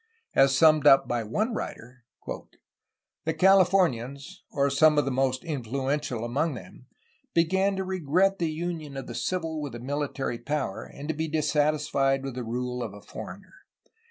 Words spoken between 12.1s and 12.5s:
with the